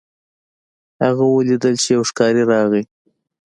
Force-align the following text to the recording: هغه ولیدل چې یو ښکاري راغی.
هغه 1.03 1.23
ولیدل 1.27 1.75
چې 1.83 1.89
یو 1.95 2.03
ښکاري 2.09 2.43
راغی. 2.51 2.83